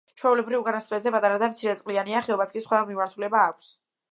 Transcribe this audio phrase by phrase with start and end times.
[0.19, 3.71] ჩვეულებრივ, უკანასკნელზე პატარა და მცირეწყლიანია, ხეობას კი სხვა მიმართულება აქვს.